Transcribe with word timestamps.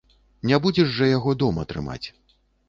Не 0.51 0.57
будзеш 0.63 0.89
жа 0.99 1.09
яго 1.17 1.35
дома 1.43 1.67
трымаць! 1.75 2.03